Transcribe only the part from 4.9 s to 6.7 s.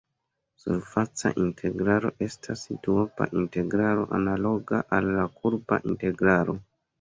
al la kurba integralo.